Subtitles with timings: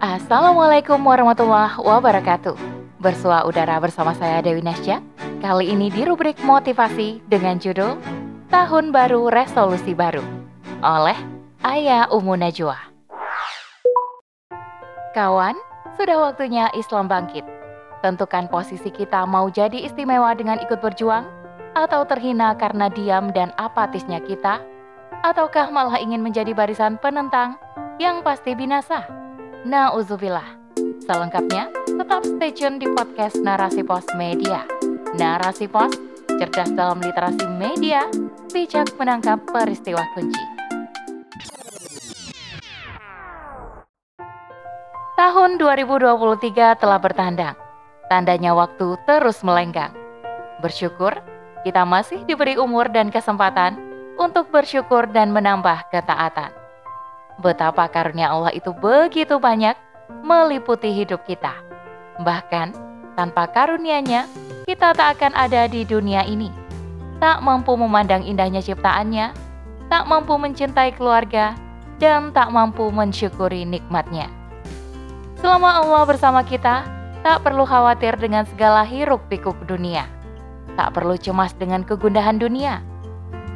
[0.00, 2.56] Assalamualaikum warahmatullahi wabarakatuh.
[3.04, 5.04] Bersua udara bersama saya Dewi Nasya.
[5.44, 8.00] Kali ini di rubrik motivasi dengan judul
[8.48, 10.24] Tahun Baru Resolusi Baru
[10.80, 11.20] oleh
[11.60, 12.80] Ayah Umu Najwa.
[15.12, 15.60] Kawan,
[16.00, 17.44] sudah waktunya Islam bangkit.
[18.00, 21.28] Tentukan posisi kita mau jadi istimewa dengan ikut berjuang
[21.76, 24.64] atau terhina karena diam dan apatisnya kita
[25.20, 27.60] ataukah malah ingin menjadi barisan penentang
[28.00, 29.19] yang pasti binasa.
[29.60, 30.56] Nauzubillah.
[31.04, 34.64] Selengkapnya, tetap stay tune di podcast Narasi Pos Media.
[35.20, 35.92] Narasi Pos,
[36.40, 38.08] cerdas dalam literasi media,
[38.56, 40.40] bijak menangkap peristiwa kunci.
[45.20, 47.56] Tahun 2023 telah bertandang.
[48.08, 49.92] Tandanya waktu terus melenggang.
[50.64, 51.20] Bersyukur,
[51.68, 53.76] kita masih diberi umur dan kesempatan
[54.16, 56.59] untuk bersyukur dan menambah ketaatan
[57.40, 59.74] betapa karunia Allah itu begitu banyak
[60.22, 61.56] meliputi hidup kita.
[62.20, 62.76] Bahkan,
[63.16, 64.28] tanpa karunia-Nya,
[64.68, 66.52] kita tak akan ada di dunia ini.
[67.18, 69.32] Tak mampu memandang indahnya ciptaannya,
[69.88, 71.56] tak mampu mencintai keluarga,
[72.00, 74.28] dan tak mampu mensyukuri nikmatnya.
[75.40, 76.84] Selama Allah bersama kita,
[77.20, 80.08] tak perlu khawatir dengan segala hiruk pikuk dunia.
[80.76, 82.80] Tak perlu cemas dengan kegundahan dunia.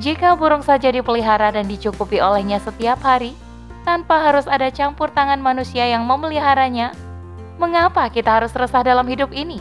[0.00, 3.36] Jika burung saja dipelihara dan dicukupi olehnya setiap hari,
[3.84, 6.92] tanpa harus ada campur tangan manusia yang memeliharanya,
[7.56, 9.60] mengapa kita harus resah dalam hidup ini?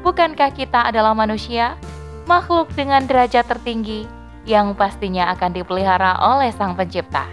[0.00, 1.76] Bukankah kita adalah manusia,
[2.24, 4.08] makhluk dengan derajat tertinggi
[4.48, 7.28] yang pastinya akan dipelihara oleh Sang Pencipta?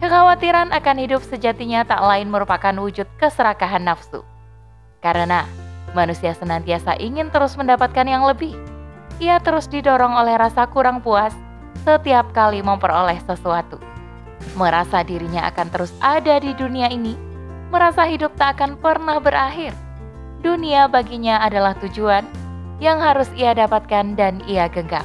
[0.00, 4.24] Kekhawatiran akan hidup sejatinya tak lain merupakan wujud keserakahan nafsu.
[5.04, 5.44] Karena
[5.92, 8.56] manusia senantiasa ingin terus mendapatkan yang lebih.
[9.20, 11.36] Ia terus didorong oleh rasa kurang puas
[11.84, 13.89] setiap kali memperoleh sesuatu
[14.58, 17.14] merasa dirinya akan terus ada di dunia ini,
[17.70, 19.72] merasa hidup tak akan pernah berakhir.
[20.40, 22.24] Dunia baginya adalah tujuan
[22.80, 25.04] yang harus ia dapatkan dan ia genggam.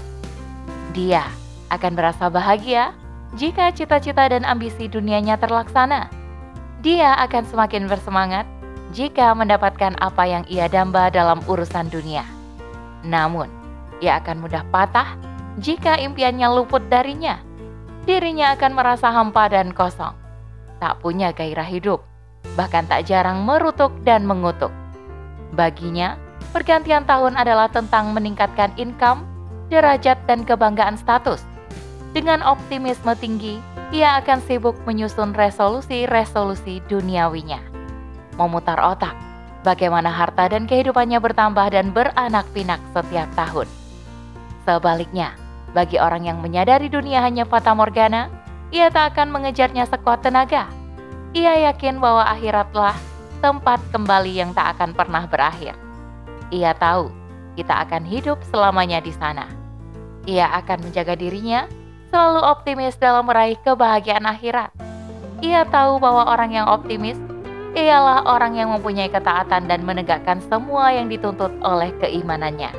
[0.95, 1.27] Dia
[1.69, 2.95] akan merasa bahagia
[3.35, 6.07] jika cita-cita dan ambisi dunianya terlaksana.
[6.79, 8.47] Dia akan semakin bersemangat
[8.95, 12.23] jika mendapatkan apa yang ia damba dalam urusan dunia.
[13.03, 13.51] Namun,
[13.99, 15.19] ia akan mudah patah
[15.59, 17.39] jika impiannya luput darinya
[18.05, 20.13] dirinya akan merasa hampa dan kosong,
[20.77, 22.05] tak punya gairah hidup,
[22.53, 24.69] bahkan tak jarang merutuk dan mengutuk.
[25.57, 26.15] Baginya,
[26.53, 29.25] pergantian tahun adalah tentang meningkatkan income,
[29.73, 31.41] derajat, dan kebanggaan status.
[32.13, 33.57] Dengan optimisme tinggi,
[33.89, 37.59] ia akan sibuk menyusun resolusi-resolusi duniawinya.
[38.37, 39.17] Memutar otak,
[39.65, 43.67] bagaimana harta dan kehidupannya bertambah dan beranak pinak setiap tahun.
[44.63, 45.33] Sebaliknya,
[45.75, 48.31] bagi orang yang menyadari dunia hanya fata morgana,
[48.71, 50.71] ia tak akan mengejarnya sekuat tenaga.
[51.35, 52.95] Ia yakin bahwa akhiratlah
[53.43, 55.75] tempat kembali yang tak akan pernah berakhir.
[56.47, 57.11] Ia tahu
[57.59, 59.51] kita akan hidup selamanya di sana.
[60.23, 61.67] Ia akan menjaga dirinya
[62.07, 64.71] selalu optimis dalam meraih kebahagiaan akhirat.
[65.43, 67.19] Ia tahu bahwa orang yang optimis
[67.75, 72.71] ialah orang yang mempunyai ketaatan dan menegakkan semua yang dituntut oleh keimanannya.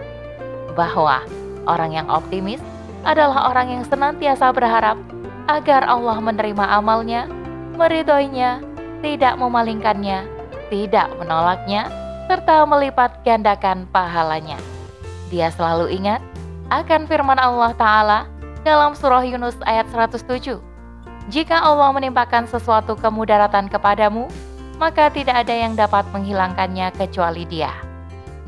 [0.73, 1.21] Bahwa
[1.69, 2.65] orang yang optimis
[3.07, 4.99] adalah orang yang senantiasa berharap
[5.47, 7.31] agar Allah menerima amalnya,
[7.79, 8.59] meridhoinya,
[8.99, 10.27] tidak memalingkannya,
[10.67, 11.87] tidak menolaknya,
[12.27, 14.59] serta melipat gandakan pahalanya.
[15.31, 16.19] Dia selalu ingat
[16.75, 18.21] akan firman Allah Ta'ala
[18.67, 20.59] dalam surah Yunus ayat 107.
[21.31, 24.27] Jika Allah menimpakan sesuatu kemudaratan kepadamu,
[24.83, 27.71] maka tidak ada yang dapat menghilangkannya kecuali dia.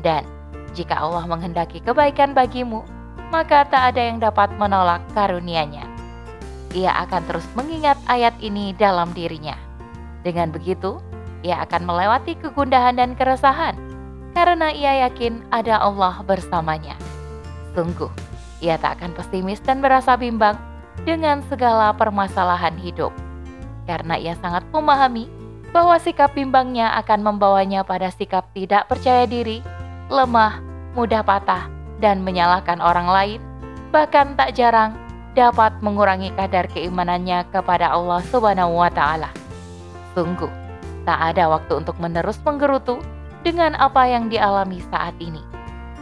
[0.03, 0.27] Dan
[0.75, 2.83] jika Allah menghendaki kebaikan bagimu,
[3.29, 5.85] maka tak ada yang dapat menolak karunia-Nya.
[6.77, 9.57] Ia akan terus mengingat ayat ini dalam dirinya.
[10.21, 11.01] Dengan begitu,
[11.41, 13.73] ia akan melewati kegundahan dan keresahan
[14.37, 16.93] karena ia yakin ada Allah bersamanya.
[17.73, 18.11] Sungguh,
[18.61, 20.57] ia tak akan pesimis dan merasa bimbang
[21.07, 23.13] dengan segala permasalahan hidup.
[23.89, 25.25] Karena ia sangat memahami
[25.73, 29.61] bahwa sikap bimbangnya akan membawanya pada sikap tidak percaya diri,
[30.09, 30.61] lemah,
[30.93, 33.39] mudah patah, dan menyalahkan orang lain,
[33.91, 34.95] bahkan tak jarang
[35.37, 39.29] dapat mengurangi kadar keimanannya kepada Allah Subhanahu wa taala.
[40.17, 40.49] Sungguh,
[41.05, 42.99] tak ada waktu untuk menerus menggerutu
[43.45, 45.39] dengan apa yang dialami saat ini.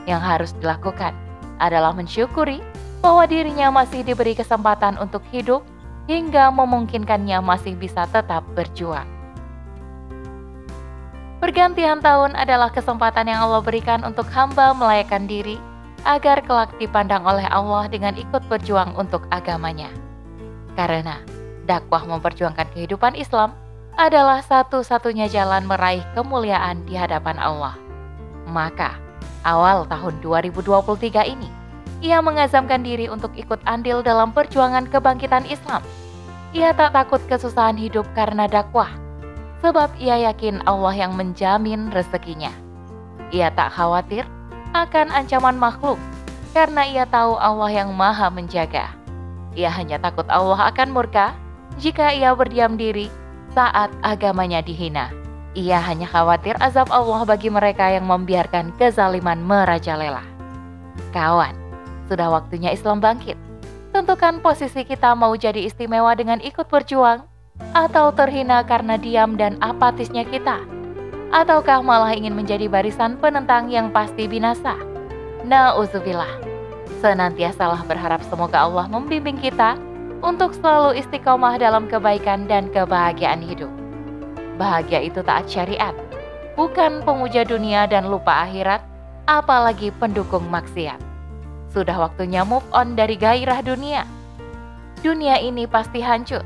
[0.07, 1.11] Yang harus dilakukan
[1.59, 2.63] adalah mensyukuri
[3.03, 5.61] bahwa dirinya masih diberi kesempatan untuk hidup
[6.07, 9.05] hingga memungkinkannya masih bisa tetap berjuang.
[11.37, 15.61] Pergantian tahun adalah kesempatan yang Allah berikan untuk hamba melayakkan diri
[16.05, 19.89] agar kelak dipandang oleh Allah dengan ikut berjuang untuk agamanya.
[20.77, 21.17] Karena
[21.65, 23.57] dakwah memperjuangkan kehidupan Islam
[23.97, 27.73] adalah satu-satunya jalan meraih kemuliaan di hadapan Allah.
[28.45, 28.93] Maka,
[29.41, 31.49] awal tahun 2023 ini,
[32.05, 35.81] ia mengazamkan diri untuk ikut andil dalam perjuangan kebangkitan Islam.
[36.53, 38.93] Ia tak takut kesusahan hidup karena dakwah,
[39.65, 42.53] sebab ia yakin Allah yang menjamin rezekinya.
[43.33, 44.23] Ia tak khawatir
[44.75, 45.99] akan ancaman makhluk
[46.57, 48.89] karena ia tahu Allah yang maha menjaga.
[49.53, 51.37] Ia hanya takut Allah akan murka
[51.77, 53.13] jika ia berdiam diri
[53.53, 55.13] saat agamanya dihina.
[55.57, 60.21] Ia hanya khawatir azab Allah bagi mereka yang membiarkan kezaliman merajalela.
[61.13, 61.53] Kawan,
[62.05, 63.37] sudah waktunya Islam bangkit.
[63.89, 67.25] Tentukan posisi kita mau jadi istimewa dengan ikut berjuang,
[67.73, 70.76] atau terhina karena diam dan apatisnya kita
[71.31, 74.77] ataukah malah ingin menjadi barisan penentang yang pasti binasa?
[75.43, 76.39] Nauzubillah.
[76.99, 79.77] Senantiasalah berharap semoga Allah membimbing kita
[80.25, 83.69] untuk selalu istiqomah dalam kebaikan dan kebahagiaan hidup.
[84.57, 85.93] Bahagia itu taat syariat,
[86.57, 88.81] bukan pemuja dunia dan lupa akhirat,
[89.29, 90.97] apalagi pendukung maksiat.
[91.69, 94.01] Sudah waktunya move on dari gairah dunia.
[95.05, 96.41] Dunia ini pasti hancur.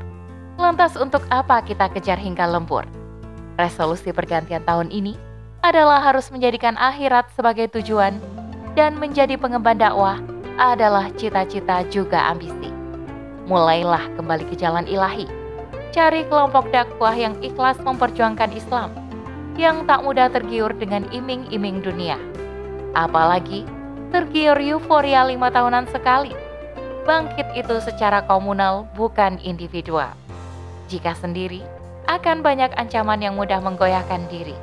[0.60, 2.84] Lantas untuk apa kita kejar hingga lembur?
[3.60, 5.12] Resolusi pergantian tahun ini
[5.60, 8.16] adalah harus menjadikan akhirat sebagai tujuan
[8.72, 10.18] dan menjadi pengemban dakwah
[10.56, 12.72] adalah cita-cita juga ambisi.
[13.46, 15.28] Mulailah kembali ke jalan ilahi.
[15.92, 18.88] Cari kelompok dakwah yang ikhlas memperjuangkan Islam,
[19.60, 22.16] yang tak mudah tergiur dengan iming-iming dunia.
[22.96, 23.68] Apalagi
[24.08, 26.32] tergiur euforia lima tahunan sekali.
[27.04, 30.14] Bangkit itu secara komunal, bukan individual.
[30.86, 31.60] Jika sendiri,
[32.12, 34.56] akan banyak ancaman yang mudah menggoyahkan diri.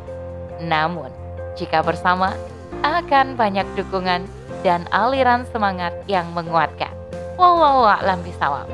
[0.62, 1.10] Namun,
[1.58, 2.38] jika bersama,
[2.86, 4.30] akan banyak dukungan
[4.62, 6.94] dan aliran semangat yang menguatkan.
[7.40, 8.70] Wallahu bisawab.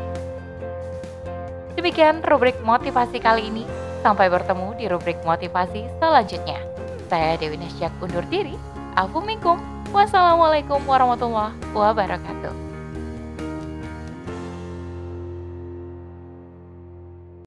[1.80, 3.63] Demikian rubrik motivasi kali ini.
[4.01, 6.62] Sampai bertemu di rubrik motivasi selanjutnya.
[7.10, 8.57] Saya Dewi Nasjak undur diri.
[8.98, 9.57] Afu minkum.
[9.94, 12.64] Wassalamualaikum warahmatullahi wabarakatuh.